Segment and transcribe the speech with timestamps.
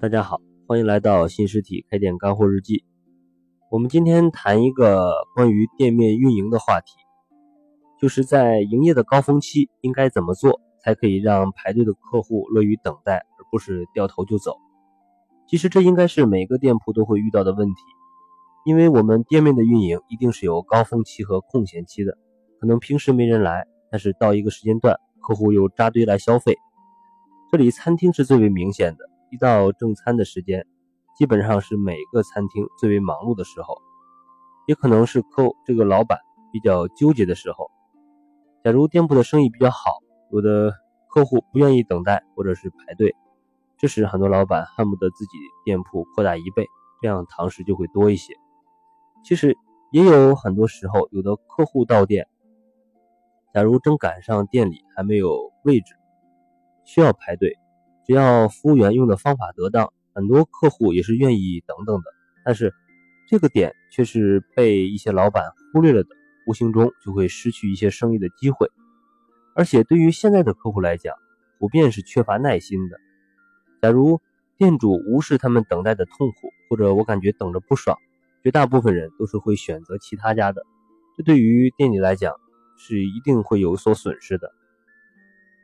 [0.00, 2.84] 大家好，欢迎来到新实体开店干货日记。
[3.68, 6.92] 我们今天谈一个关于店面运营的话题，
[8.00, 14.54] 就是在营业的高峰期应该怎么做，才可以让排队的客户乐于等待，而不是掉头就走。
[15.48, 17.80] 其实这应该是每个店铺都会遇到的问题，
[18.66, 22.16] 因为我们店面的运营一定是有高峰期和空闲期的，
[22.60, 26.56] 可能平时没人来，但是到一个时间段，客户又扎堆来消费。
[27.50, 29.10] 这里餐厅是最为明显的。
[29.30, 30.66] 一到正餐的时间，
[31.16, 33.76] 基本上是每个餐厅最为忙碌的时候，
[34.66, 36.18] 也可能是客这个老板
[36.52, 37.70] 比较纠结的时候。
[38.64, 39.98] 假如店铺的生意比较好，
[40.30, 40.72] 有的
[41.08, 43.14] 客户不愿意等待或者是排队，
[43.76, 46.66] 这时很多老板恨不得自己店铺扩大一倍，
[47.00, 48.34] 这样堂食就会多一些。
[49.24, 49.56] 其实
[49.92, 52.26] 也有很多时候，有的客户到店，
[53.52, 55.94] 假如正赶上店里还没有位置，
[56.84, 57.58] 需要排队。
[58.08, 62.04] 只要服务员用的方法得当，很多客户也是愿意等等的。
[62.42, 62.72] 但是
[63.28, 66.08] 这个点却是被一些老板忽略了的，
[66.46, 68.70] 无形中就会失去一些生意的机会。
[69.54, 71.14] 而且对于现在的客户来讲，
[71.58, 72.96] 普遍是缺乏耐心的。
[73.82, 74.22] 假如
[74.56, 77.98] 店主无视他们等待的痛苦，或者我感觉等着不爽，
[78.42, 80.62] 绝大部分人都是会选择其他家的。
[81.14, 82.32] 这对于店里来讲
[82.78, 84.50] 是一定会有所损失的。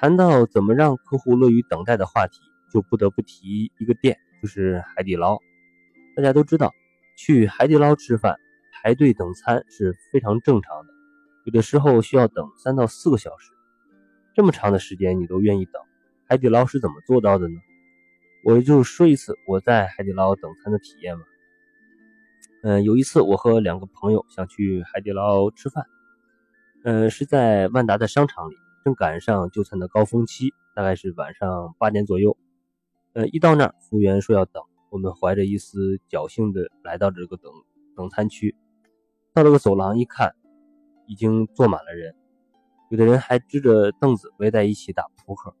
[0.00, 2.38] 谈到怎么让客户乐于等待的话题，
[2.72, 5.36] 就不得不提一个店，就是海底捞。
[6.14, 6.72] 大家都知道，
[7.16, 8.38] 去海底捞吃饭
[8.72, 10.92] 排队等餐是非常正常的，
[11.46, 13.50] 有的时候需要等三到四个小时，
[14.36, 15.82] 这么长的时间你都愿意等，
[16.28, 17.56] 海底捞是怎么做到的呢？
[18.44, 21.24] 我就说一次我在海底捞等餐的体验吧。
[22.62, 25.84] 嗯，有一次我和两个朋友想去海底捞吃饭，
[26.84, 28.54] 嗯，是在万达的商场里。
[28.84, 32.36] 正赶上就餐的高峰期，大概是晚上八点左右。
[33.12, 37.52] 呃，一到那儿，服务员说要等，我们怀着一丝侥幸的来到这个等
[37.96, 38.54] 等餐区。
[39.34, 40.34] 到了个走廊一看，
[41.06, 42.14] 已经坐满了人，
[42.90, 45.54] 有的人还支着凳子围在一起打扑克。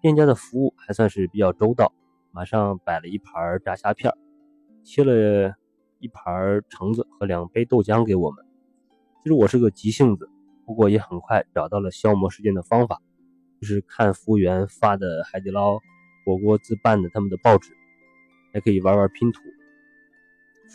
[0.00, 1.92] 店家的服务还算是比较周到，
[2.30, 4.12] 马上摆了一盘炸虾片，
[4.84, 5.54] 切了
[5.98, 8.44] 一盘橙子和两杯豆浆给我们。
[9.22, 10.30] 其实我是个急性子。
[10.68, 13.00] 不过也很快找到了消磨时间的方法，
[13.58, 15.78] 就是看服务员发的海底捞
[16.26, 17.74] 火锅自办的他们的报纸，
[18.52, 19.40] 还可以玩玩拼图。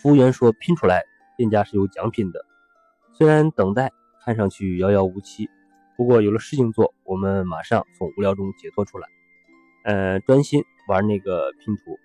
[0.01, 1.03] 服务员说拼出来
[1.37, 2.43] 店家是有奖品的。
[3.13, 3.91] 虽然等待
[4.25, 5.47] 看上去遥遥无期，
[5.95, 9.07] 不过有了事情做，我们马上从无聊中解脱出来，
[9.83, 11.99] 呃，专心玩那个拼图。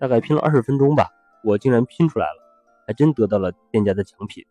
[0.00, 1.10] 大概拼了二十分钟吧，
[1.44, 2.42] 我竟然拼出来了，
[2.88, 4.44] 还真得到了店家的奖品，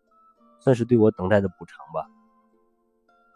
[0.60, 2.08] 算是对我等待的补偿吧。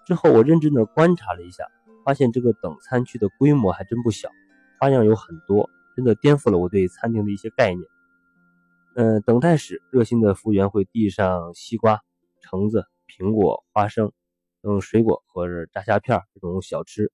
[0.07, 1.65] 之后我认真的观察了一下，
[2.05, 4.29] 发现这个等餐区的规模还真不小，
[4.81, 7.87] 花样有很多，真的颠覆了我对餐厅的一些概念。
[8.97, 12.01] 嗯，等待时，热心的服务员会递上西瓜、
[12.41, 14.13] 橙子、苹果、花生
[14.63, 17.11] 等水果或者炸虾片这种小吃，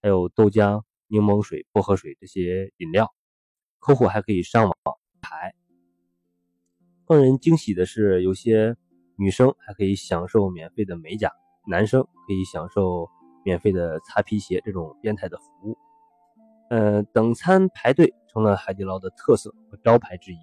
[0.00, 3.12] 还有豆浆、柠檬水、薄荷水这些饮料。
[3.80, 4.74] 客户还可以上网
[5.20, 5.54] 排。
[7.04, 8.76] 更人惊喜的是，有些
[9.16, 11.32] 女生还可以享受免费的美甲。
[11.66, 13.08] 男生可以享受
[13.44, 15.78] 免费的擦皮鞋这种变态的服务，
[16.68, 20.38] 呃，等餐排队成了海底捞的特色和招牌之一。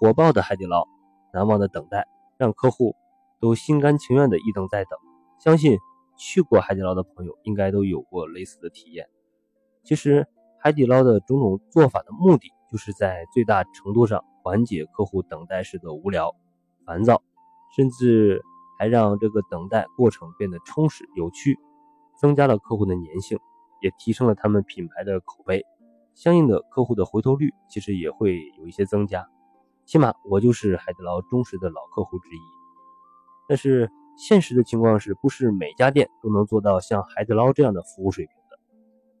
[0.00, 0.86] 火爆的海底捞，
[1.32, 2.06] 难忘的等待，
[2.36, 2.94] 让客户
[3.40, 4.98] 都心甘情愿的一等再等。
[5.38, 5.78] 相信
[6.16, 9.06] 去过海底捞的朋友应该都有过类似的体验。
[9.82, 10.26] 其实，
[10.60, 16.34] 海底捞的种种做法的目的，就是在最大程度上缓解客户等待时的无聊、
[16.84, 17.22] 烦躁，
[17.76, 18.42] 甚至。
[18.78, 21.58] 还让这个等待过程变得充实有趣，
[22.18, 23.38] 增加了客户的粘性，
[23.80, 25.64] 也提升了他们品牌的口碑，
[26.14, 29.26] 相应的客户的回头率其实也会有一些增加。
[29.84, 32.40] 起码我就是海底捞忠实的老客户之一。
[33.46, 38.58] 但是现实的情况是，不是每家店都能做到像海底捞这样的服务水平的。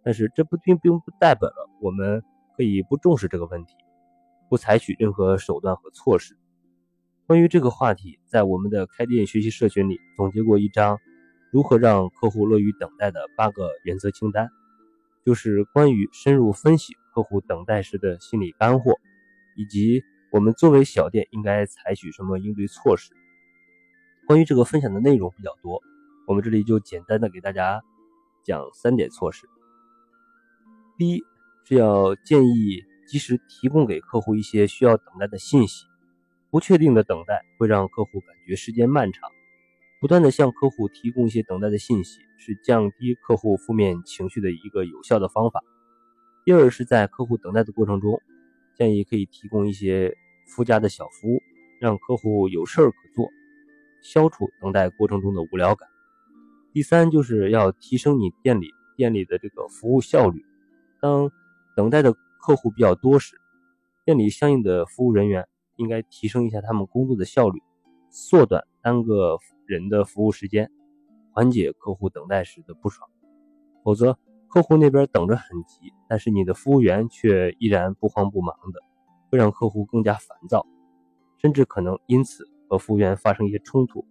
[0.02, 2.22] 但是这不并并不代表了我们
[2.56, 3.74] 可以不重视这个问题，
[4.48, 6.38] 不采取任何手段和措施。
[7.26, 10.98] 关于这个话题，在我们的开店学习社群里总结过一张
[11.50, 14.50] 如何让客户乐于等待的八个原则清单，
[15.24, 18.92] 就是关于深入分析客户等待时的心理干货，
[19.56, 23.14] 以及我们作为小店应该采取什么应对措施。
[24.26, 25.80] 关于这个分享的内容比较多，
[26.26, 27.80] 我们这里就简单的给大家
[28.44, 29.46] 讲三点措施。
[30.98, 31.22] 第一
[31.64, 35.86] 是要建议及时提供给客户一些需要等待的信息。
[36.54, 39.28] 不确定的等待会让客户感觉时间漫长，
[40.00, 45.64] 不断的向客户提供一些等待的信息，是降低客户负面情绪的一个有效的方法。
[46.44, 48.22] 第二是在客户等待的过程中，
[48.76, 50.16] 建议可以提供一些
[50.46, 51.42] 附加的小服务，
[51.80, 53.28] 让客户有事儿可做，
[54.04, 55.88] 消除等待过程中的无聊感。
[56.72, 60.40] 第三，就是要提升你店里店里的这个服务效率。
[61.00, 61.32] 当
[61.74, 63.34] 等待的客户比较多时，
[64.04, 67.62] 店里相应的服务人员应该提升一下他们工作的效率，
[68.10, 70.70] 缩短单个人的服务时间，
[71.32, 73.08] 缓解客户等待时的不爽。
[73.82, 74.18] 否则，
[74.48, 78.80] 客户那边等着很急，但是你的服务员却依然不慌不忙的，
[79.30, 80.66] 会让客户更加烦躁，
[81.38, 84.06] 甚至可能因此和服务员发生一些冲突，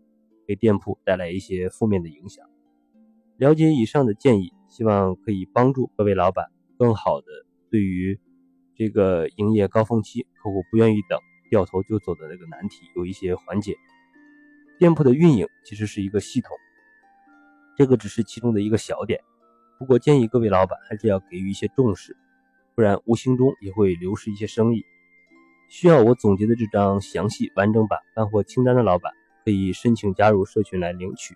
[0.48, 2.45] 给店铺带来一些负面的影响。
[3.38, 6.45] 了解以上的建议，希望可以帮助各位老板
[6.77, 7.25] 更好的
[7.71, 8.19] 对于
[8.75, 11.19] 这个营业高峰期客户不愿意等、
[11.53, 13.77] 掉头就走的那个难题有一些缓解。
[14.79, 16.57] 店铺的运营其实是一个系统，
[17.77, 19.21] 这个只是其中的一个小点。
[19.77, 22.17] 不过建议各位老板还是要给予一些重视，
[22.73, 24.83] 不然无形中也会流失一些生意。
[25.69, 29.13] 需要我总结的这张详细完整版干货清单的老板，
[29.45, 31.35] 可以申请加入社群来领取。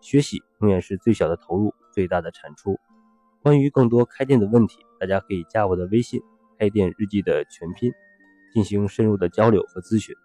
[0.00, 2.76] 学习永远是最小的投入，最大的产出。
[3.42, 6.20] 关于更多开店的问题，大家可以加我的微信
[6.58, 7.92] “开店日记”的全拼，
[8.56, 10.16] 进行深入的交流和咨询。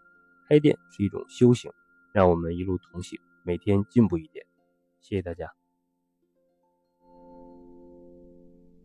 [0.47, 1.69] 开店是一种修行，
[2.13, 4.45] 让我们一路同行，每天进步一点。
[5.01, 5.60] 谢谢大家。